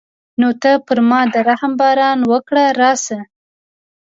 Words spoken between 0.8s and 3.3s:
پر ما د رحم باران وکړه راشه.